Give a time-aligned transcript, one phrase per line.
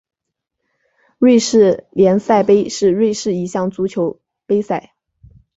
[1.19, 4.95] 瑞士联赛杯是瑞士一项足球杯赛。